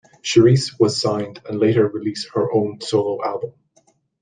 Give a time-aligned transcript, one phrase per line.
[0.23, 3.53] Cherise was signed and later release her own solo album.